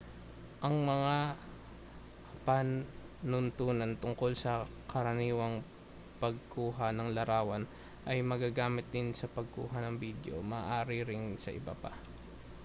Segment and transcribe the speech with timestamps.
[0.65, 1.17] ang mga
[2.45, 4.53] panuntunan tungkol sa
[4.91, 5.55] karaniwang
[6.21, 7.63] pagkuha ng larawan
[8.09, 11.93] ay magagamit din sa pagkuha ng bidyo maaari ring sa iba pa